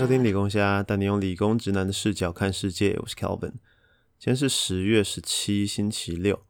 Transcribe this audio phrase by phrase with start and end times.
[0.00, 2.96] 收听理工虾，带你用理工直男的视角看世界。
[3.02, 3.50] 我是 Calvin，
[4.18, 6.40] 今天是十月十七，星期六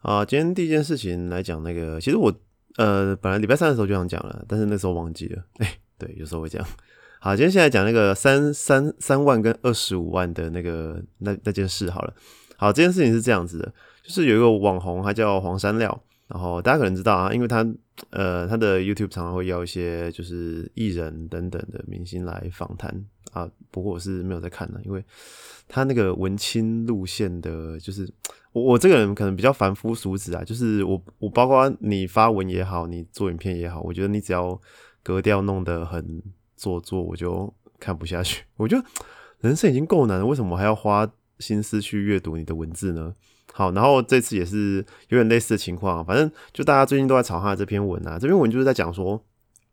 [0.00, 0.24] 啊。
[0.24, 2.32] 今天第一件事情来讲，那个其实我
[2.78, 5.44] 呃本来礼拜三的时候就想讲了，但是那时候忘记了。
[5.60, 6.66] 哎，对，有时候会这样。
[7.20, 12.14] 好，今天现在讲那个三三三万跟二十五万的那个那那件事好了。
[12.56, 13.74] 好，这件事情是这样子的，
[14.04, 17.62] 就是有一个网红，他叫黄山料，然后大家可能知道啊，因为他
[18.10, 25.04] 呃他的 YouTube 常常会邀一些就是艺人等等的明星来访谈啊，不过我是没有在看的，因为
[25.68, 28.08] 他那个文青路线的，就是
[28.52, 34.60] 我我这个人可能比较凡夫俗子啊，就是我我包括你发文也好，你做影片也好，我觉得你只要
[35.02, 36.22] 格调弄得很
[36.56, 38.44] 做作，我就看不下去。
[38.56, 38.86] 我觉得
[39.40, 41.10] 人生已经够难了，为什么还要花？
[41.38, 43.12] 心思去阅读你的文字呢？
[43.52, 48.18] 好，然后这次也是有点类似的情况，反正就大家最近都在炒他这篇文啊。
[48.18, 49.18] 这篇文就是在讲说，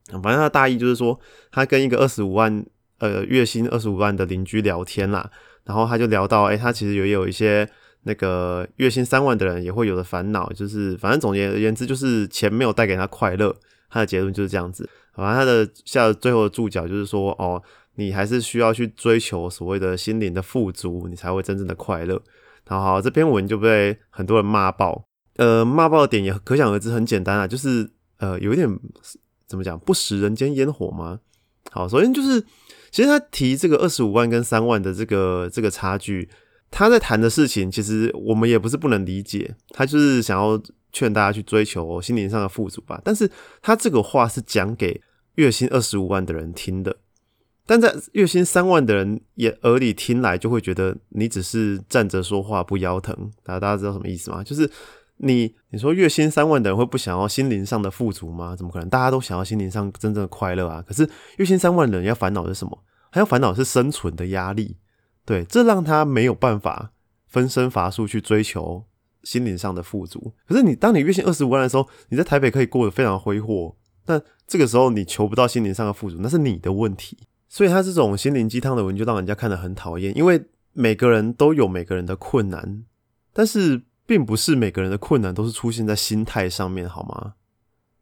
[0.10, 1.20] 反正他大意就是说，
[1.52, 2.66] 他跟一个二十五万
[3.00, 5.30] 呃月薪二十五万的邻居聊天啦，
[5.66, 7.70] 然后他就聊到，哎，他其实也有一些
[8.04, 13.56] 那个月薪三万的人也会有的烦恼，就是反正总结而言之，就是钱没有带给他快乐。
[13.90, 14.90] 他的结论就是这样子。
[15.14, 17.62] 反正他的下最后的注脚就是说，哦。
[17.96, 22.20] 你还是需要去追求所谓的心灵的富足，你才会真正的快乐。
[22.68, 28.68] 然后这篇文就被很多人骂爆，呃，骂爆的点也可想而知，很简单啊，就是呃，有一点
[29.46, 31.20] 怎么讲，不食人间烟火吗？
[31.72, 32.42] 好，首先就是，
[32.92, 36.30] 其实他提这个二十五万跟三万的这个这个差距，
[36.72, 40.62] 他在谈的事情，其实我们也不是不能理解，他就是想要
[40.92, 43.02] 劝大家去追求心灵上的富足吧。
[43.04, 43.30] 但是
[43.62, 45.02] 他这个话是讲给
[45.36, 46.96] 月薪二十五万的人听的。
[47.66, 53.32] 但在月薪三万的人也耳里听来，就会觉得你只是站着说话不腰疼。
[53.44, 54.44] 大家大家知道什么意思吗？
[54.44, 54.70] 就是
[55.18, 58.56] 你你说月薪三万的人会不想要心灵上的富足吗？
[58.56, 58.90] 怎么可能？
[58.90, 60.84] 大家都想要心灵上真正的快乐啊！
[60.86, 62.84] 可是月薪三万的人要烦恼的是什么？
[63.10, 64.78] 还要烦恼是生存的压力。
[65.26, 66.92] 对，这让他没有办法
[67.28, 68.84] 分身乏术去追求
[69.24, 70.34] 心灵上的富足。
[70.46, 73.78] 可是你当你月薪二十五万的时候，你在台北可以过得非常挥霍。
[74.04, 77.18] 但这个时候你求不到心灵上的富足，那是你的问题。
[77.54, 82.84] 所以他这种心灵鸡汤的文就让人家看得很讨厌，因为每个人都有每个人的困难，
[83.32, 87.36] 但是并不是每个人的困难都是出现在心态上面，好吗？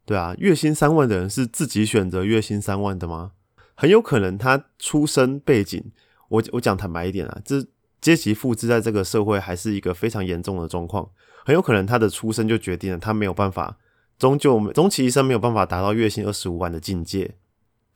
[0.06, 3.32] 对啊，月薪三万的人是自己选择月薪三万的吗？
[3.74, 5.84] 很有可能他出身背景，
[6.30, 7.62] 我我讲坦白一点啊，这
[8.00, 11.10] 阶级复制在这个社会还是一个非常严重的状况，
[11.44, 13.76] 很有可能他的出身就决定了他没有办法，
[14.18, 17.34] 终究终其一生没有办法达到月薪二十五万的境界。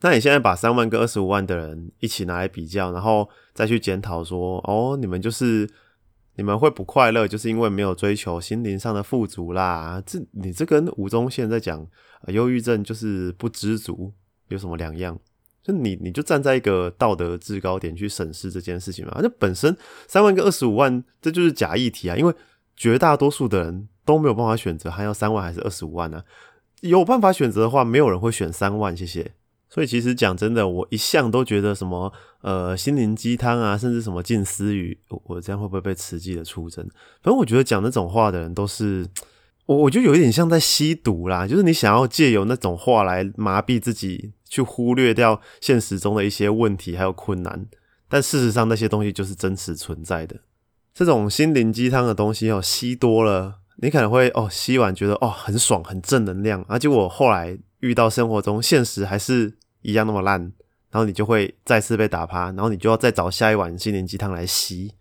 [0.01, 5.67] 那你现在把三万跟二十五万的人一起拿来比较，然后再去检讨说，哦，你们就是
[6.35, 10.01] 你们会不快乐，就是因为没有追求心灵上的富足啦。
[10.05, 11.85] 这你这跟吴宗宪在讲
[12.27, 14.13] 忧郁症就是不知足
[14.49, 15.19] 有什么两样？
[15.63, 19.17] 就你你就站在一个道德制高点去审视这件事情嘛？
[19.21, 19.75] 那本身
[20.07, 22.33] 三万跟二十五万这就是假议题啊，因为
[22.75, 26.23] 绝大多数的人都没有办法选择还要三万还是二十五万呢？
[26.81, 28.95] 有办法选择的话，没有人会选三万。
[28.95, 29.33] 谢谢。
[29.69, 32.11] 所以其实讲真的，我一向都觉得什么
[32.41, 36.83] 呃心灵鸡汤啊，甚至什么近思语，我这样会不会被慈济的出征？
[37.21, 39.05] 反正我觉得讲那种话的人都是
[39.65, 47.67] 我，我觉得有一点像在吸毒啦，就是你想要借由那种话来麻痹自己，去忽略掉现实中的一些问题还有困难，
[48.07, 50.37] 但事实上那些东西就是真实存在的。
[50.93, 57.59] 这种心灵鸡汤的东西哦，吸多了，你可能会哦吸完觉得哦很爽很正能量，而且我后来。
[57.79, 60.39] 遇到生活中现实还是一样那么烂，
[60.89, 64.93] 然后你就会再次被打趴，然后你就要再找下一碗心灵鸡汤来吸。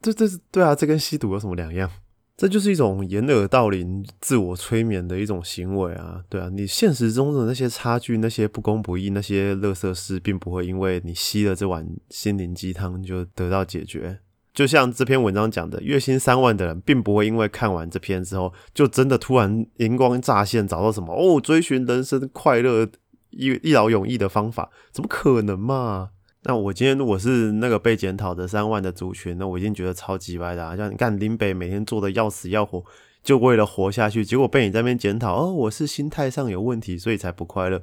[0.00, 1.90] 这这是对啊，这跟吸毒有什么两样？
[2.36, 6.20] 这就是一种掩耳盗铃、自我催眠的一种行为啊！
[6.28, 14.18] 对啊，你现实中的那些差距、那些不公不义、那些乐色事，并不会因为你吸了这碗心灵鸡汤就得到解决。
[14.54, 22.88] 就像这篇文章讲的，月薪三万的人，并不会因为看完这篇之后，就真的突然灵光乍现，找到什么哦，追寻人生快乐
[23.30, 26.10] 一一劳永逸的方法，怎么可能嘛？
[26.44, 32.84] 那我今天我是那个被检讨的三万的族群，那我已经觉得超级歪的，啊像你看林北每天做的要死要活，
[33.24, 37.82] 就为了活下去，结果被你在那边检讨，哦，我是心态上有问题，所以才不快乐，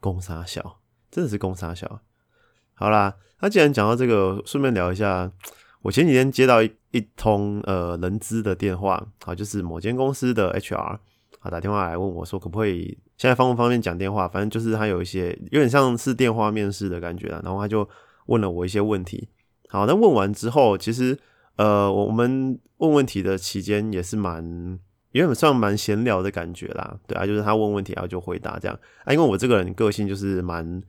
[0.00, 0.80] 攻杀小，
[1.10, 2.02] 真的是攻杀小。
[2.74, 5.32] 好啦，那既然讲到这个，顺便聊一下。
[5.82, 14.28] 我前几天接到一一通呃人资的电话，好，就是某间公司的 HR 啊打电话来问我说，可不可以现在方不方便讲电话？
[14.28, 17.40] 反正就是他有一些有点像是电话面试的感觉了。
[17.42, 17.88] 然后他就
[18.26, 19.28] 问了我一些问题。
[19.68, 21.18] 好，那问完之后，其实
[21.56, 24.78] 呃我们问问题的期间也是蛮
[25.12, 26.98] 也很算蛮闲聊的感觉啦。
[27.06, 29.12] 对啊，就是他问问题，然后就回答这样啊。
[29.12, 30.82] 因为我这个人个性就是蛮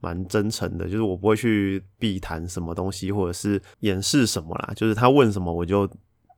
[0.00, 5.88] 蛮真诚的，就是我不会去避谈什么东西，或者是掩饰什么啦，就是他问什么我就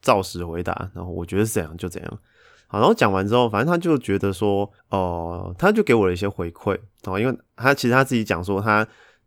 [0.01, 2.19] 照实回答，然后我觉得是怎样就怎样。
[2.67, 8.87] 好，然后讲完之后，反正他就觉得说，哦，他就给我了一些回馈，哦，因为他其实他自己讲说，他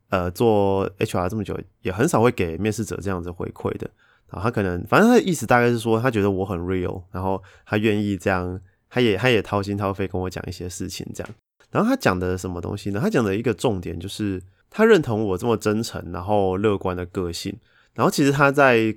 [0.09, 3.89] 呃做 HR 这么久，也很少会给面试者这样子回馈的。
[4.29, 8.59] 啊，他可能反正他的意思大概是说，他觉得我很 real，然后他愿意这样，
[8.89, 11.33] 他也他也掏心掏肺跟我讲一些事情这样。
[11.73, 13.01] 然后他讲的什么东西呢？
[13.01, 17.53] 他讲的一个重点就是，他认同我这么真诚，然后乐观的个性。
[17.93, 18.95] 然后其实他在。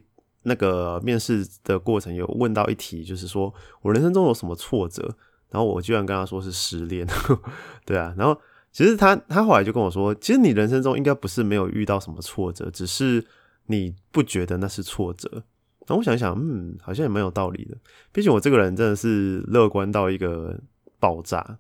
[0.48, 3.52] 那个面试的过程有问到一题，就是说
[3.82, 5.02] 我人生中有什么挫折，
[5.50, 7.04] 然后我居然跟他说是失恋，
[7.84, 8.40] 对啊，然后
[8.70, 13.26] 其实他他后来就跟我说，其实你人生中应该不是没有遇到什么挫折，只是
[13.66, 15.28] 你不觉得那是挫折。
[15.84, 17.76] 然后我想想，嗯，好像也蛮有道理的，
[18.12, 20.56] 毕竟我这个人真的是乐观到一个
[21.00, 21.58] 爆炸。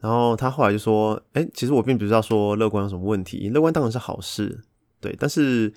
[0.00, 4.60] 然后他后来就说，哎，其实我并不知道说乐观有什么问题，乐观当然是好事，
[5.00, 5.72] 对，但是。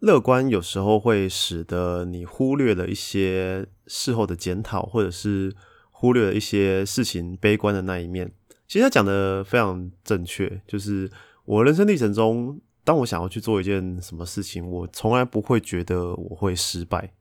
[0.00, 5.52] 乐观有时候会使得你忽略了一些事后的检讨，或者是
[5.90, 8.30] 忽略了一些事情悲观的那一面。
[8.68, 11.10] 其实他讲的非常正确，就是
[11.44, 17.12] 我人生历程中，当我想要去做一件什么事情，我从来不会觉得我会失败，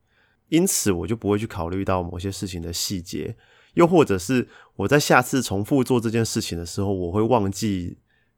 [0.49, 3.35] 因此我就不会去考虑到某些事情的细节，
[3.73, 4.47] 又或者是
[4.77, 7.97] 我在下次重复做这件事情的时候，我会忘记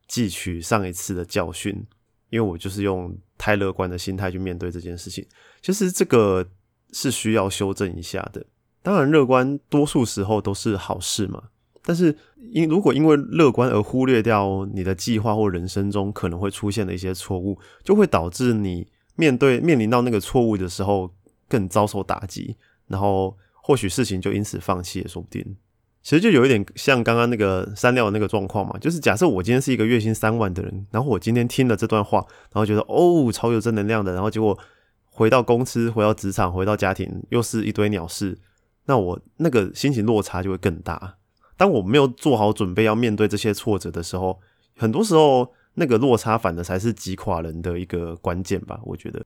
[0.10, 1.86] 汲取上一次的教训。
[2.32, 5.26] 因为我就是用太乐观的心态去面对这件事情，
[5.64, 6.48] 其实这个
[6.92, 8.46] 是需要修正一下的。
[8.84, 11.42] 当然，乐观多数时候都是好事嘛。
[11.82, 12.16] 但是，
[12.52, 21.12] 因如果因为乐观而忽略掉你的计划或人生中可能会出现的一些错误，就会导致你面对面临到那个错误的时候
[21.48, 22.56] 更遭受打击，
[22.86, 25.58] 然后或许事情就因此放弃也说不定。
[26.02, 32.20] 其实就有一点像刚刚那个删掉那个状况嘛，就是假设我今天是一个月薪三万的人，然后我今天听了这段话，
[32.52, 34.58] 然后觉得哦超有正能量的，然后结果
[35.04, 38.38] 回到公司、回到职场、回到家庭，又是一堆鸟事，
[38.86, 41.16] 那我那个心情落差就会更大。
[41.58, 44.40] 当我没有做好准备要面对这些挫折的时候，
[44.78, 49.22] 很多时候那个落差反的才是击垮人的一个关键吧，我觉得。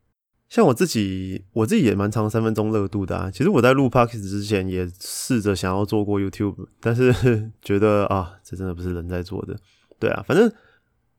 [0.53, 3.31] 像我自己，我自己也蛮长三分钟热度的啊。
[3.31, 7.11] 其实我在录 podcast 之前也试着想要做过 YouTube，但是
[7.59, 9.57] 觉得啊，这真的不是人在做的。
[9.97, 10.47] 对啊，反正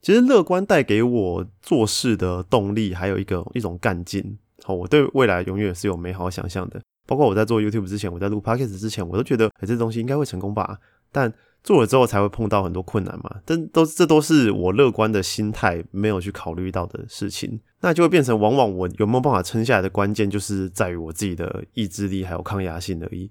[0.01, 4.39] 其实乐观带给我做事的动力，还有一个一种干劲。
[4.63, 6.81] 好，我对未来永远是有美好想象的。
[7.05, 10.79] 包括我在做 YouTube 之前，我在录 podcast 之前，我都觉得哎，这东西应该会成功吧。
[11.11, 11.35] 但
[11.65, 23.31] 做了之后才会碰到很多困难嘛，但都这都是我乐观的心态没有去考虑到的事情，那就会变成往往我有没有办法撑下来的关键，就是在于我自己的意志力还有抗压性而已。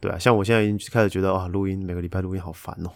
[0.00, 2.90] 对啊，像我现在已经开始觉得啊，录音每个礼拜录音好烦哦。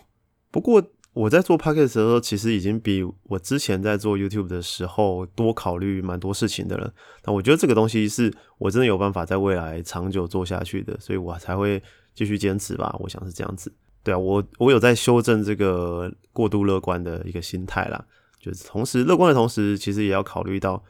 [0.51, 6.91] 不过我在做 podcast 的时候，其实已经比我之前在做 YouTube 的时候多考虑蛮多事情的了。
[7.25, 11.83] 那我觉得这个东西是我真的有办法在未来长久做下去的，所以我才会
[12.15, 12.97] 继续坚持吧。
[13.01, 13.71] 我想是这样子。
[14.03, 18.05] 对啊，我我有在修正这个过度乐观的一个心态啦，
[18.41, 20.83] 就是同时乐观的同时，其实也要考虑到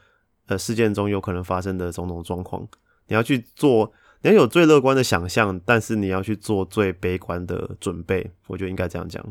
[0.47, 2.67] 呃事件中有可能发生的种种状况。
[3.07, 3.91] 你要去做，
[4.21, 8.31] 你要有最乐观的想象，但是你要去做最悲观的准备。
[8.47, 9.21] 我觉得应该这样讲。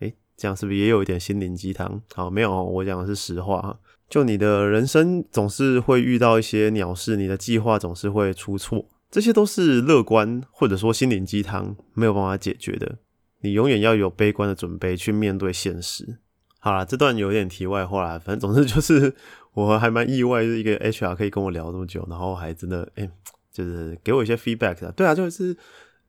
[0.00, 2.02] 诶，这样是不是也有一点心灵鸡汤？
[2.14, 3.78] 好，没有，我讲的是实话。
[4.10, 12.98] 就你的人生总是会遇到一些鸟事，你的计划总是会出错，这些都是乐观或者说心灵鸡汤没有办法解决的。
[13.40, 16.18] 你永远要有悲观的准备去面对现实。
[16.58, 19.14] 好了，这段有点题外话啦，反正总之就是
[19.54, 23.10] 我还蛮意外，就是一个 HR 可以跟我聊这么久，然后还真的哎，
[23.50, 24.92] 就是给我一些 feedback 的。
[24.92, 25.56] 对啊，就是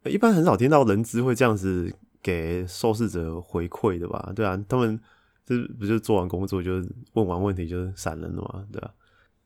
[0.03, 4.33] 一般很少听到人资会这样子给受试者回馈的吧？
[4.35, 4.99] 对啊，他们
[5.45, 6.83] 这不就做完工作就
[7.13, 8.65] 问完问题就散人了嘛？
[8.73, 8.91] 对啊，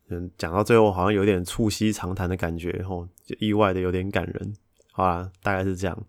[0.09, 4.55] 嗯，讲到最后好像有点促膝长谈的感觉，吼，就意外的有点感人。
[4.91, 6.03] 好啦，大概是这样。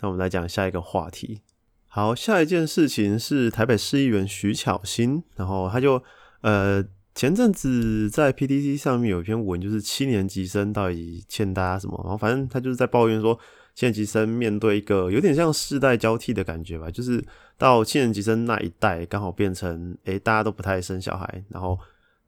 [0.00, 1.40] 那我们来讲下一个话题。
[1.86, 6.02] 好，下一件事情是台北市议员徐巧芯，然后他就
[6.42, 12.00] 呃前阵子在 PTT 上面有一篇文，就是七年级生到底欠大家什么？
[12.04, 13.36] 然后反正他就是在抱怨说，
[13.74, 17.22] 七年级生面对一个有点像世代交替的感觉吧，就是
[17.58, 21.76] 到七年级生那一代刚好变成诶大家都不太生小孩，然后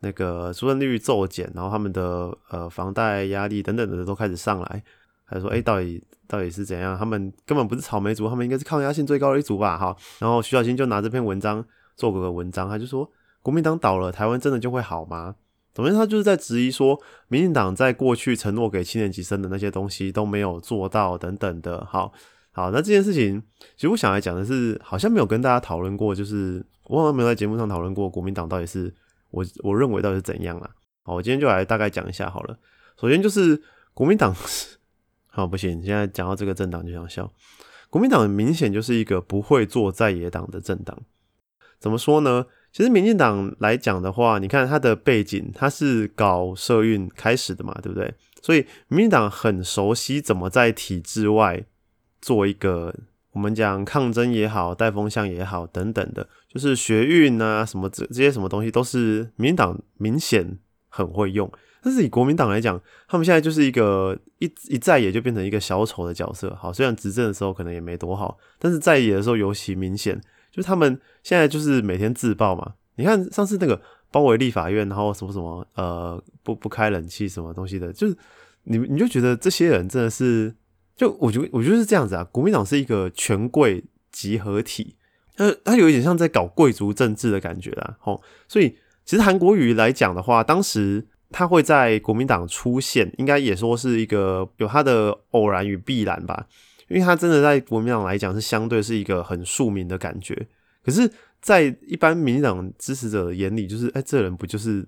[0.00, 4.82] 那个出生率骤减，然后他们的呃房贷压力等等的都开始上来。
[5.32, 6.98] 他说：“哎，到底到底是怎样？
[6.98, 9.76] 他们根本不是草莓族，他们应该是抗压性最高的一族吧？
[9.76, 9.96] 哈。
[10.18, 11.64] 然后徐小新就拿这篇文章
[11.96, 13.10] 做个文章，他就说：
[13.42, 15.34] 国民党倒了，台湾真的就会好吗？
[15.74, 21.82] 总之，他就是在质疑说，民进党在过去承诺给七年级生的那些东西都没有做到等等的。
[21.86, 22.12] 好，
[22.50, 23.42] 好，那这件事情
[23.74, 28.94] 其实我想来讲的是，好像没有跟大家讨论过，就是我好像没有在节目上讨论过国民党到底是
[29.30, 30.70] 我我认为到底是怎样啦。
[31.04, 32.58] 好，我今天就来大概讲一下好了。
[33.00, 33.60] 首先就是
[33.94, 34.34] 国民党，
[35.34, 37.32] 好不行，现在讲到这个政党就想笑。
[37.88, 40.96] 国民党明显就是一个不会做在野党的政党。
[41.80, 42.46] 怎么说呢？
[42.70, 48.14] 其实民进党来讲的话，你看它的背景，它是搞社运开始的嘛，对不对？
[48.40, 51.64] 所以民进党很熟悉怎么在体制外
[52.20, 52.94] 做一个
[53.32, 60.58] 我们讲抗争也好、带风向也好等等的，就是学运啊什么这这些什么东西都是民进党明显
[60.88, 61.50] 很会用。
[61.82, 66.54] 但是以国民党来讲，他们现在就是一个一一在野就变成一个小丑的角色。
[66.54, 70.20] 好，虽然执政的时候可能也没多好，但是在野的时候尤其明显。
[70.52, 72.74] 就是他们现在就是每天自爆嘛。
[72.96, 78.14] 你看上次那个包围立法院，然后什么什么呃不不开冷气什么东西的，就是
[78.64, 80.54] 你你就觉得这些人真的是，
[80.94, 82.22] 就我觉得我觉得是这样子啊。
[82.24, 84.94] 国民党是一个权贵集合体，
[85.36, 87.96] 呃，他有一点像在搞贵族政治的感觉啦。
[87.98, 96.46] 吼，所以其实韩国瑜来讲的话，当时他会在国民党出现，应该也说是一个有他的偶然与必然吧。
[96.88, 100.46] 因为他真的在国民党来讲是相对是一个很庶民的感觉，
[100.84, 101.10] 可是，
[101.40, 104.86] 在一般民进党支持者眼里，就是哎，这人不就是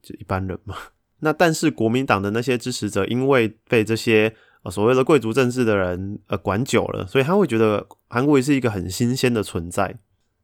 [0.00, 0.74] 就一般人吗？
[1.20, 9.98] 那但是国民党的那些支持者，因为被这些呃所谓的贵族政治的人呃管久了，所以他会觉得韩国瑜是一个很新鲜的存在。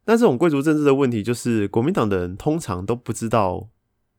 [0.04, 3.68] 那这种贵族政治的问题，就是国民党的人通常都不知道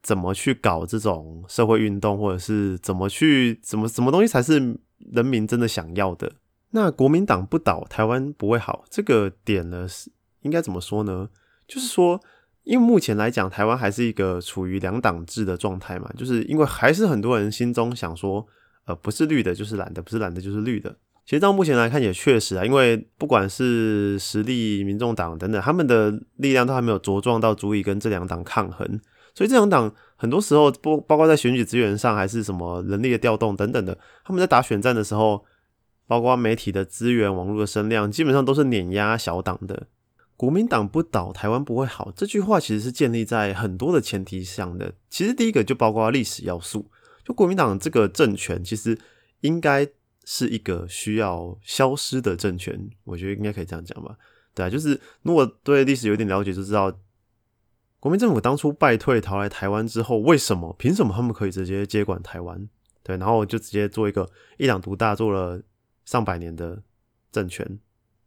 [0.01, 4.79] 怎么去搞这种社会运动，或者是怎么去怎么什么东西才是
[5.11, 6.31] 人民真的想要的。
[6.71, 8.85] 那国民党不倒，台湾不会好。
[8.89, 10.09] 这个点呢，是
[10.41, 11.29] 应该怎么说呢？
[11.67, 12.19] 就是说，
[12.63, 16.09] 因为目前来讲，台湾还是一个处于两党制的状态嘛。
[16.17, 18.45] 就是因为还是很多人心中想说，
[18.85, 20.95] 呃，不是绿的，就是蓝的；不是蓝的，就是绿的。
[21.25, 28.99] 其实到目前来看，也确实啊，因为不管是实力、民众党等等，他们的力量都还没有茁壮到足以跟这两党抗衡。
[29.33, 35.45] 所以这两党很多时候，不包括在选举资源上，还是什么人力的调动等等的，他们在打选战的时候。
[36.07, 39.87] 包括媒体的资源、网络的声量，基本上都是碾压小党的。
[40.35, 42.11] 国民党不倒，台湾不会好。
[42.13, 44.93] 这句话其实是建立在很多的前提上的。
[45.09, 46.91] 其实第一个就包括历史要素，
[47.23, 48.99] 就国民党这个政权其实
[49.39, 49.87] 应该
[50.25, 52.77] 是一个需要消失的政权。
[53.05, 54.17] 我觉得应该可以这样讲吧？
[54.53, 56.91] 对啊，就是如果对历史有点了解，就知道
[58.01, 60.75] 国民政府当初败退逃来台湾之后，为什么？
[60.77, 62.67] 凭什么他们可以直接接管台湾？
[63.01, 65.61] 对，然后就直接做一个一党独大，做了。
[66.03, 66.81] 上百年的
[67.31, 67.63] 政权，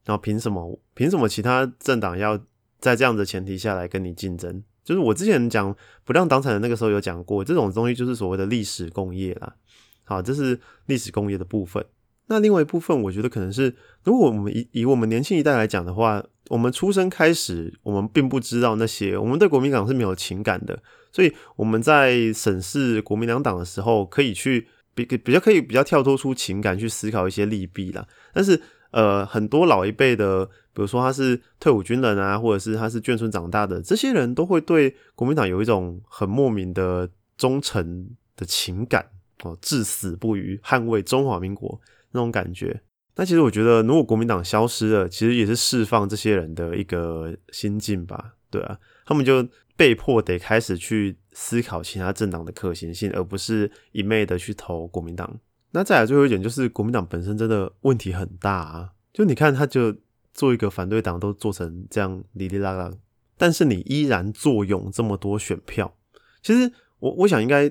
[0.04, 0.80] 然后凭什么？
[0.94, 2.38] 凭什么其他政党要
[2.78, 4.62] 在这样的前提下来跟你竞争？
[4.84, 9.56] 就是我之前讲不让党产的那个时候有讲过，这种东西就是所谓的历史工业啦。
[10.04, 11.84] 好，这是历史工业的部分。
[12.26, 24.68] 那另外一部分，我觉得可能是，如果我们以以我们年轻一代来讲的话，我们出生开始，我们并不知道那些，我们对国民党是没有情感的，所以我们在审视国民两党的时候，可以去。
[24.96, 28.06] 比比较可以比较跳脱出情感去思考一些利弊啦。
[28.32, 28.62] 但是
[28.92, 39.04] 呃很多老一辈的，比如说他是退伍军人啊，或者是他是眷村长大的，这些人都会对国民党有一种很莫名的忠诚的情感
[39.42, 41.80] 哦，至死不渝捍卫中华民国
[42.14, 42.80] 那种感觉。
[43.16, 49.46] 那其实我觉得，如果国民党消失了，其实也是释放这些人的一个心境吧，对啊，他们就。
[49.76, 55.28] 被迫得开始去思考其他政党的可行性，而不是一昧的去投国民党。
[55.72, 58.92] 那再来最后一点，就是国民党本身真的问题很大啊！
[59.12, 59.92] 就你看，他就
[60.32, 62.88] 做一个反对党都做成这样哩哩啦啦，
[63.36, 65.92] 但是你依然坐拥这么多选票。
[66.40, 67.68] 其实我我想应该，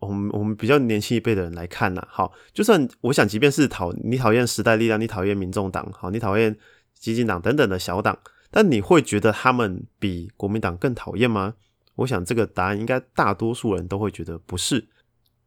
[0.00, 6.56] 我们我们比较年轻一辈的人来看呐，好，就算我想，即便是讨你讨厌时代力量，你讨厌民众党，好，你讨厌
[6.94, 8.18] 激进党等等的小党。
[8.50, 11.54] 但你会觉得他们比国民党更讨厌吗？
[11.96, 14.88] 我想这个答案应该大多数人都会觉得不是。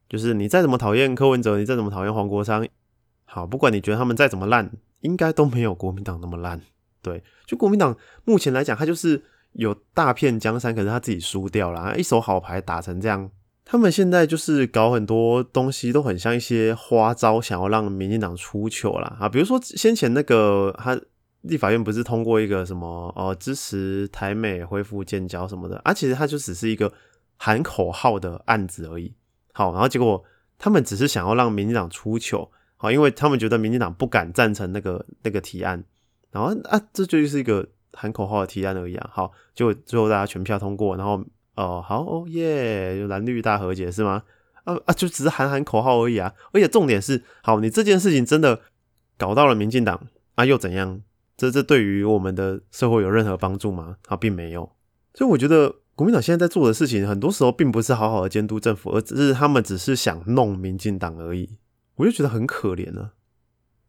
[0.09, 2.67] 就是你再怎么讨厌柯文哲，你再怎么讨厌黄国昌，
[3.23, 6.61] 好，不管你觉得他们再怎么烂，应该都没有国民党那么烂。
[7.01, 13.31] 对，就国民党目前来讲，他就是有大片江山，可是他自己输掉了，一手好牌打成这样。
[13.65, 19.17] 他们现在就是搞很多东西，都很像一些花招，想要让民进党出糗啦。
[19.19, 19.29] 啊。
[19.29, 20.99] 比如说先前那个他。
[21.43, 25.91] 立法院不是通过一个什么哦支持台美恢复建交什么的啊？
[25.91, 26.93] 其实它就只是一个
[27.35, 29.11] 喊口号的案子而已。
[29.51, 30.23] 好，然后结果
[30.59, 35.83] 他们只是想要让民进党出糗，好，因为他们觉得民进党不敢赞成那个那个提案，
[36.29, 39.09] 然后啊，这就是一个喊口号的提案而已啊。
[39.11, 44.23] 好，结果最后大家全票通过，然后哦好哦耶，就蓝绿大和解是吗？
[44.63, 46.33] 啊啊，就只是喊喊口号而已啊。
[46.53, 48.61] 而且重点是，好，你这件事情真的
[49.17, 50.07] 搞到了民进党。
[50.35, 51.01] 啊，又怎样？
[51.35, 53.97] 这这对于我们的社会有任何帮助吗？
[54.07, 54.71] 啊，并没有。
[55.13, 61.57] 所以我觉得国民党现在在做的事情，很多时候并不是好好的监督政府，而只是他们只是想弄民进党而已。
[61.95, 63.13] 我就觉得很可怜了。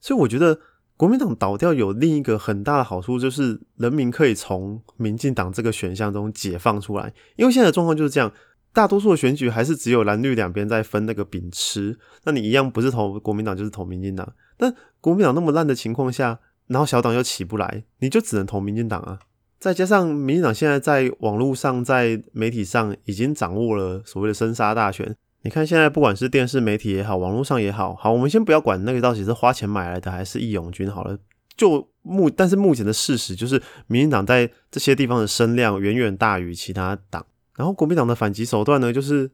[0.01, 0.59] 所以我觉得
[0.97, 7.13] 国民党倒掉有另一个很大的好处，就是人民可以从民进党这个选项中解放出来。
[7.37, 8.33] 因为现在的状况就是这样，
[8.73, 14.33] 大多数的选举还是只有蓝绿两边在分那个饼吃，那你一样不是投国民党就是投民进党。
[14.57, 19.19] 但国民党那么烂的情况下，然后小党又起不来，你就只能投民进党啊！
[19.59, 25.17] 再加上民进党现在在网络上、在媒体上已经掌握了所谓的生杀大权。
[25.43, 31.19] 你看现在不管是电视媒体也好，网络上也好，好，我们先不要管那个到底是花钱买来的还是义勇军好了。
[31.57, 37.25] 就目，但是目前的事实就是，民进党在这些地方的声量远远大于其他党。
[37.55, 39.31] 然后国民党的反击手段呢，就是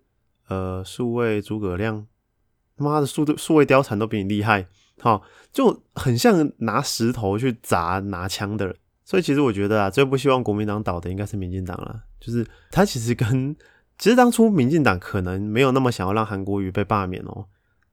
[0.49, 2.05] 呃，数位诸葛亮，
[2.77, 4.67] 妈的数数位貂蝉都比你厉害。
[5.01, 5.23] 好，
[5.53, 8.75] 就很像拿石头去砸拿枪的人，
[9.05, 12.01] 所以其实我觉得啊，最不希望国民党倒的应该是民进党了。
[12.19, 13.55] 就是他其实跟
[13.99, 17.47] 其实当初民进党可能没有那么想要让韩国瑜被罢免哦，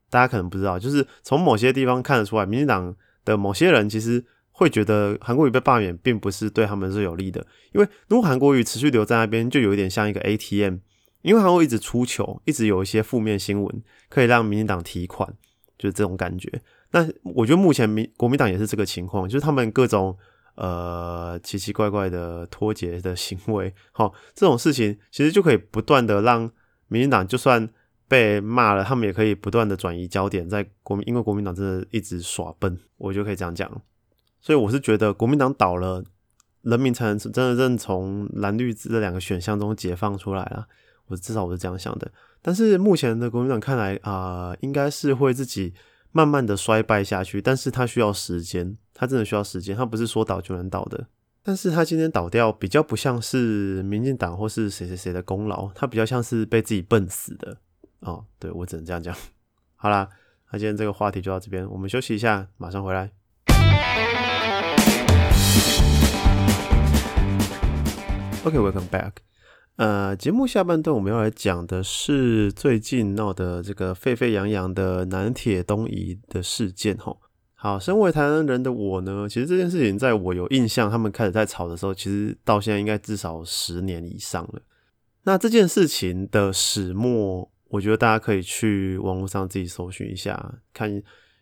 [0.09, 2.95] 大家可能不知道，就是从某些地方看得出来，民进党
[3.25, 10.77] 的某些人其实会觉得韩国瑜被罢免并不是对他们是有利的，因为如果韩国瑜持续留在那边，就有一点像一个 ATM，
[11.24, 15.27] 因为他会一直出糗，一直有一些负面新闻可以让民进党提款，
[15.77, 16.62] 就是这种感觉。
[16.91, 20.15] 那我觉得目前民国民党也是这个情况，就是他们各种
[20.55, 26.50] 呃奇奇怪怪的脱节的行为，好这种事情其实就可以不断的让
[26.88, 27.69] 民进党就算
[28.07, 33.69] 被骂了，他们也可以不断的转移焦点，在国民因为国民党真的一直耍笨，我就可以这样讲。
[34.39, 36.03] 所以我是觉得国民党倒了，
[36.62, 40.67] 人民才能真的正从蓝绿这两个选项中解放出来了。
[41.07, 42.12] 我至少我是这样想的。
[42.41, 45.74] 但是目前的国民党看来啊，应该是会自己。
[46.15, 51.07] 慢慢的衰败下去，但是它需要时间，它真的需要时间，它不是说倒就能倒的。
[51.43, 57.57] 但是它今天倒掉，比较不像是民进党或是谁谁谁的功劳，它比较像是被自己笨死的。
[58.00, 59.13] 哦，对我只能这样讲。
[59.75, 60.07] 好啦，
[60.53, 63.11] 那今天这个话题就到这边，我们休息一下，马上回来。
[68.46, 69.25] OK，welcome back。
[69.77, 77.20] 呃，节目下半段我们要来讲的是最近闹的这个沸沸扬扬的南铁东移的事件吼。
[77.55, 84.61] 好，身为台南人的我呢，其实这件事情在我有印象，他们开始在吵的时候，其实到现在应该至少十年以上了。
[85.24, 90.90] 那这件事情的始末，我觉得大家可以去网络上自己搜寻一下，看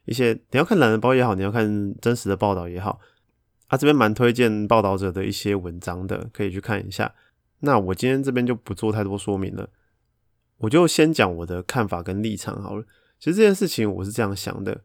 [0.05, 2.99] 一些你要看懒人包也好，你要看真实的报道也好，
[3.67, 7.13] 啊，这边蛮推荐报道者的一些文章的，可以去看一下。
[7.65, 9.69] 那我今天这边就不做太多说明了，
[10.57, 12.83] 我就先讲我的看法跟立场好了。
[13.17, 14.81] 其实这件事情我是这样想的，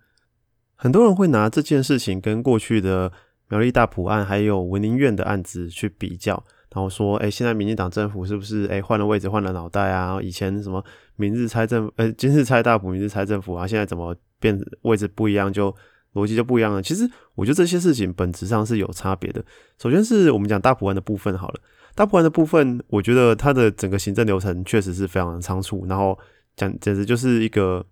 [0.76, 3.12] 很多人会拿这件事情跟过去的
[3.48, 6.34] 苗栗大埔案还有文林院的案子去比较，
[6.72, 10.22] 然后说，哎，现在民进党政府是不是哎换了位置换了脑袋啊？
[10.22, 10.84] 以前什么
[11.16, 15.74] 明日拆政，呃，今日拆大埔，明日拆政府啊，现在怎么变位置不一样，就
[16.14, 16.80] 逻辑就不一样了？
[16.80, 19.44] 其实我觉得这些事情本质上是有差别的。
[19.82, 21.60] 首先是我们讲大埔案的部分好了。
[21.98, 26.16] 大部分的部分，我觉得它的整个行政流程确实是非常的仓促，然后
[26.54, 27.84] 讲简直就是一个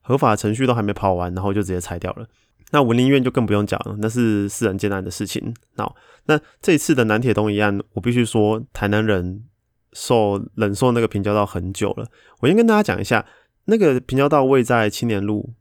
[0.00, 2.26] 合法程序都还没跑完，然后就直接裁掉了。
[2.70, 5.54] 那文林院就更不用讲了，那是私人艰难的事情。
[5.74, 9.44] 那那这一次的南铁东一案，我必须说，台南人
[9.92, 12.08] 受忍受那个平交道很久了。
[12.40, 13.26] 我先跟大家讲一下，
[13.66, 15.52] 那个平交道位在青年路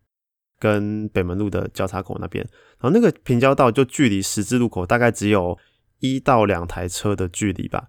[0.57, 2.47] 跟北门路的交叉口那边，
[2.79, 5.57] 然后那个平交道就距离十字路口大概只有。
[6.01, 7.87] 一到两台车的距离吧，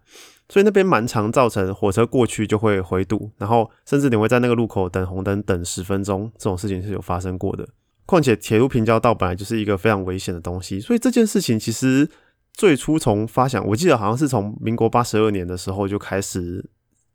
[0.48, 7.68] 所以那边蛮常造成火车过去就会回堵，然后甚至你会在那个路口等红灯等十分钟，这种事情是有发生过的。
[8.06, 12.08] 况且铁路平交道本来就是一个非常危险的东西，所以这件事情其实
[12.52, 16.68] 最初从发想，我记得好像是从民国八十二年的时候就开始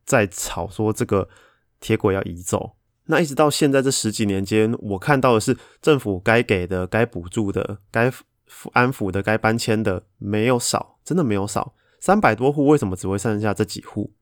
[0.06, 1.30] 在吵说这个
[1.80, 8.12] 铁轨要移走，那一直到现在这十几年间，我看到的是政府该给的、该补助的、该。
[8.74, 14.14] 安抚的该搬迁的没有少，真的没有少，三百多户为什么只会剩下这几户？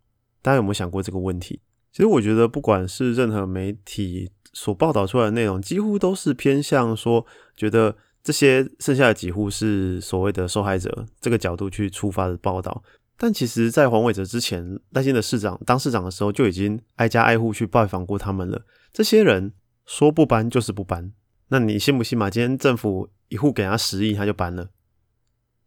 [0.42, 1.62] 大家有没有想过这个问题？
[1.92, 12.84] 其实我觉得，不管是任何媒体所报道出来的内容，几乎都是偏向说，觉得这些剩下的几户是所谓的受害者这个角度去出发的报道。
[13.18, 18.62] 但其实，在黄伟哲之前，担心的市长当市长的时候，就已经挨家挨户去拜访过他们了。
[18.92, 19.54] 这些人
[19.86, 21.14] 说不搬就是不搬，
[21.48, 22.30] 那你信不信嘛？
[22.30, 23.10] 今天政府。
[23.30, 24.70] 一户给他十亿，他就搬了。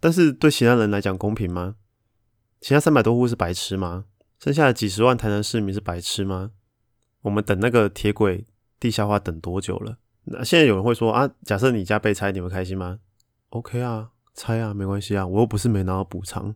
[0.00, 1.76] 但是对其他人来讲公平吗？
[2.60, 4.04] 其他三百多户是白痴吗？
[4.38, 6.52] 剩下的几十万台南市民是白痴吗？
[7.22, 8.46] 我们等那个铁轨
[8.78, 9.98] 地下化等多久了？
[10.24, 13.00] 那现在有人会说啊，假设你家被拆，你会开心吗
[13.50, 16.54] ？OK 啊，拆啊，没关系啊，我又不是没拿到补偿。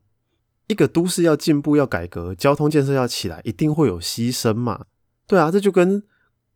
[0.69, 4.87] 一个都市要进步、要改革，交通建设要起来，一定会有牺牲嘛？
[5.27, 6.05] 对啊，这就跟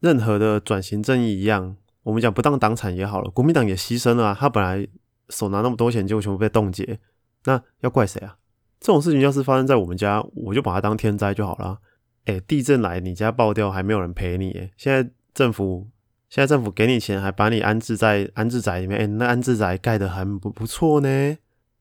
[0.01, 1.77] 任何的转型正义一样。
[2.07, 4.37] 我们讲不当党产也好了，国民党也牺牲了啊。
[4.39, 4.87] 他本来
[5.29, 7.01] 手拿那么多钱，结果全部被冻结，
[7.47, 8.37] 那要怪谁啊？
[8.79, 11.79] 这种事情要是发生在我们家，我就把它当天灾就好了。
[12.27, 14.53] 哎，地震来你家爆掉，还没有人赔你。
[14.53, 15.89] 哎，现在政府
[16.29, 19.01] 现在政府给你钱，还把你安置在安置宅里面。
[19.01, 21.37] 哎，那安置宅盖的很不不错呢。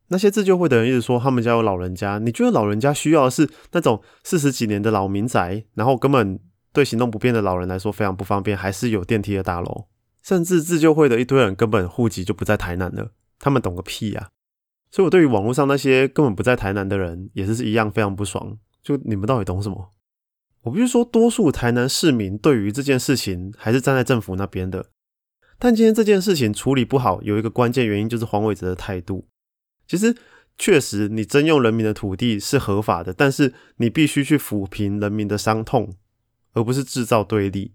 [0.08, 6.40] 那些自救会的人一直说他们家有老人家，你觉得老人家需要的是那种四十几年的老民宅，然后根本
[6.74, 9.86] 对行动不便的老人来说非常不方便，还是有电梯的大楼？
[10.26, 14.32] 甚至自救会的一堆人根本户籍就不在台南了，他们懂个屁呀！
[14.90, 18.58] 所以我对于网络上那些根本不在台南的人也是一样非常不爽。
[18.82, 19.94] 就你们到底懂什么？
[20.64, 24.90] 我必须说，多数台南市民对于这件事情还是站在政府那边的。
[25.60, 29.28] 但今天这件事情处理不好，有一个关键原因就是黄伟哲的态度。
[29.88, 30.16] 其实
[30.58, 35.94] 确实，你征用人民的土地是合法的，但是你必须去抚平人民的伤痛，
[36.54, 37.74] 而不是制造对立。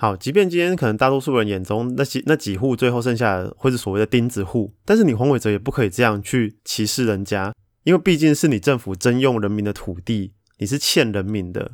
[0.00, 11.72] 好，即便今天可能大多数人眼中那几那几户最后剩下的会是所谓的钉子户，但是你黄伟哲也不可以这样去歧视人家，因为毕竟是你政府征用人民的土地，你是欠人民的，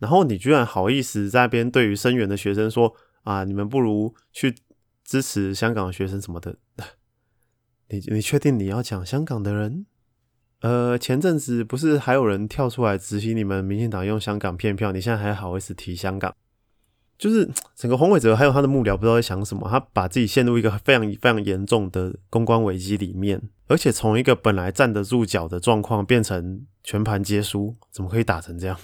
[0.00, 4.52] 然后你居然好意思在那边对于声援的学生说啊，你们不如去
[5.04, 6.56] 支持香港的学生什么的，
[7.90, 9.86] 你你确定你要讲香港的人？
[10.62, 16.34] 呃，前阵子不是还有人跳出来执行你们民进党用香港骗票，你现在还好意思提香港？
[17.20, 28.74] 就是整个黄伟哲还有他的幕僚不知道在想什么，他把自己陷入一个非常非常严重的公关危机里面，而且从一个本来站得住脚的状况变成全盘皆输，怎么可以打成这样？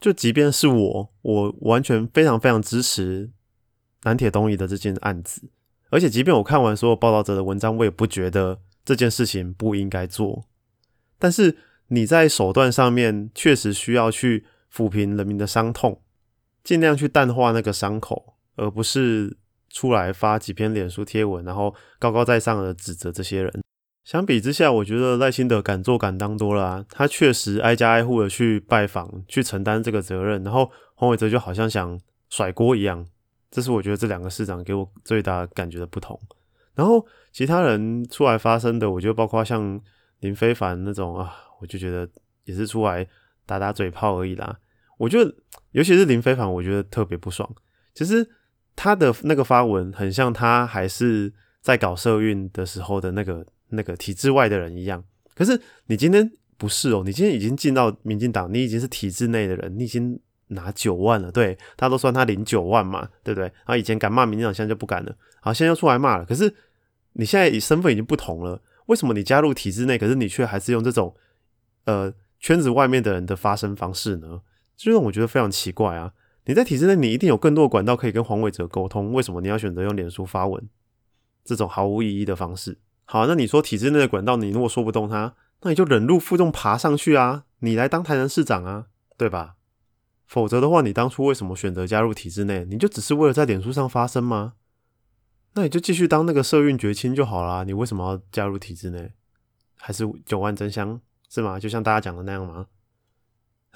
[0.00, 3.30] 就即便是我，我完全非常非常支持
[4.04, 5.50] 南铁东移的这件案子，
[5.90, 10.46] 而且即便我看完所有报道者的文章，我也不觉得这件事情不应该做。
[11.18, 16.00] 但是你在手段上面确实需要去抚平人民的伤痛。
[16.68, 19.34] 尽量去淡化那个伤口，而不是
[19.70, 23.50] 出来发几篇脸书贴文，然后高高在上的指责这些人。
[24.04, 30.44] 相比之下，我觉得赖清德敢做敢当多了啊，他确实挨家挨户的去拜访，去承担这个责任。
[30.44, 33.06] 然后黄伟哲就好像想甩锅一样，
[33.50, 36.20] 这是我觉得这两个市长给我最大感觉的不同。
[36.74, 37.02] 然后
[37.32, 39.80] 其他人出来发声的，我觉得包括像
[40.20, 42.06] 林非凡那种啊，我就觉得
[42.44, 43.08] 也是出来
[43.46, 44.58] 打打嘴炮而已啦。
[44.98, 45.34] 我觉得，
[45.70, 47.48] 尤其是林非凡，我觉得特别不爽。
[47.94, 48.28] 其实
[48.76, 51.32] 他的那个发文，很像他还是
[51.62, 55.02] 在搞社运的时候的那个那个体制外的人一样。
[55.34, 61.30] 可是你今天不是哦，你今天已经进到民进党，你已经是体制内的人，你已经拿九万了。
[61.30, 63.44] 对他都算他领九万嘛，对不对？
[63.44, 65.16] 然后以前敢骂民进党，现在就不敢了。
[65.40, 66.24] 好，现在又出来骂了。
[66.24, 66.52] 可是
[67.12, 71.14] 你现在身份已经不同了，为什么你加入体制内，可是你却还是用这种
[71.84, 74.40] 呃圈子外面的人的发声方式呢？
[74.78, 76.14] 这让我觉得非常奇怪啊！
[76.46, 80.68] 你在体制内，你一定有更多的管道可以跟黄伟哲沟通，为什么你要选择用脸书发文
[81.44, 82.78] 这种毫无意义的方式？
[83.04, 87.44] 好，那你说体制内的管道，你如果说不动他，那你就忍辱负重爬上去啊！
[87.58, 88.86] 你来当台南市长啊，
[89.16, 89.56] 对吧？
[90.24, 92.64] 否则的话，你当初为什么选择加入体制内？
[92.70, 94.52] 你就只是为了在脸书上发声吗？
[95.54, 97.64] 那你就继续当那个社运绝亲就好啦。
[97.64, 99.10] 你为什么要加入体制内？
[99.76, 101.58] 还是九万真香是吗？
[101.58, 102.66] 就像大家讲的那样吗？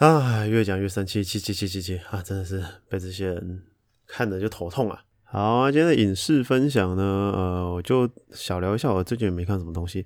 [0.03, 2.21] 啊，越讲越生气，气气气气气啊！
[2.21, 3.63] 真的是被这些人
[4.05, 5.05] 看着就头痛啊。
[5.23, 10.05] 好啊，今天的影视分享呢，呃，我就小聊一下，我最近没看什么东西。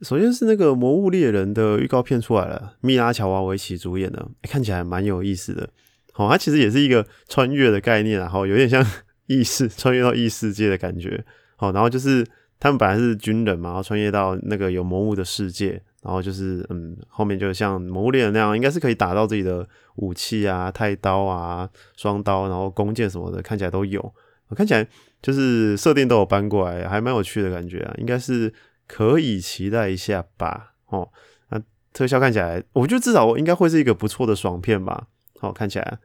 [0.00, 5.68] 首先是那个《魔物猎人》的预告片出来了，米拉乔瓦维奇主演的，看起来蛮有意思的。
[6.14, 8.82] 好，它其实也是一个穿越的概念，然后有点像
[9.28, 11.22] 异世，穿越到异世界的感觉。
[11.56, 12.26] 好，然后就是
[12.58, 15.82] 他们本来是军人嘛，然后穿越到那个有魔物的世界。
[16.04, 24.14] 然后就是，嗯，后面就像《魔物猎人》那样，应该是可以打到自己的武器啊，太刀啊，双刀，然后弓箭什么的，看起来都有。
[24.54, 24.86] 看起来
[25.22, 28.52] 就是设定都有搬过来，还蛮有趣的感觉啊，应该是
[28.86, 30.74] 可以期待一下吧。
[30.86, 31.08] 哦，
[31.48, 31.60] 那
[31.92, 35.08] 特效看起来，我觉得至少应该会是一个不错的爽片吧。
[35.40, 35.98] 好，看起来，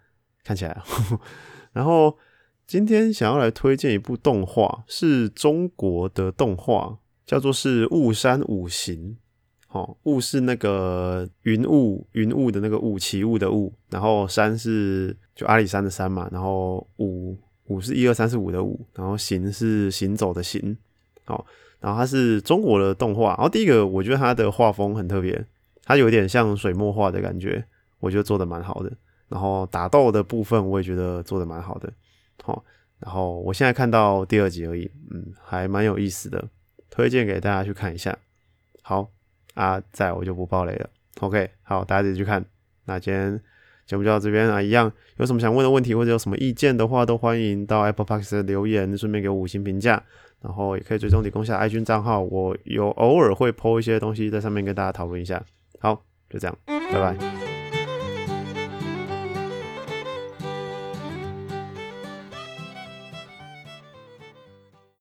[0.46, 0.82] 看起来。
[1.74, 2.18] 然后
[2.66, 8.96] 今天想要来推荐一部动画，是中国的动画，叫做是《雾山五行》。
[9.70, 13.72] 哦，雾是那个云雾，云雾的那个雾，起雾的雾。
[13.90, 16.28] 然后山是就阿里山的山嘛。
[16.32, 18.84] 然后五五是一二三四五的五。
[18.96, 20.76] 然后行是行走的行。
[21.26, 21.46] 好，
[21.80, 23.30] 然后它是中国的动画。
[23.30, 25.46] 然后第一个，我觉得它的画风很特别，
[25.84, 27.64] 它有点像水墨画的感觉，
[28.00, 28.92] 我觉得做的蛮好的。
[29.28, 31.94] 然后打斗的部分，我也觉得做的蛮好的。
[32.42, 32.66] 好，
[32.98, 36.44] 然后我现在看到第二集而已，嗯，还蛮有意思的。
[36.90, 38.18] 推荐给大家去看一下。
[38.82, 39.12] 好
[39.60, 40.90] 啊，在我就不爆雷了。
[41.20, 42.44] OK，好，大家自己去看。
[42.86, 43.40] 那今天
[43.86, 50.02] 节目就到这边啊，一样有什么想问的问题或者有什么意见的话，都欢迎到 Apple Park 留言，顺便给五星评价。
[50.42, 55.44] 然后也可以追踪理工下 i 君账号，我有偶尔会 po 一些东西在上面跟大家讨论一下。
[55.82, 57.49] 好，就这样，拜拜。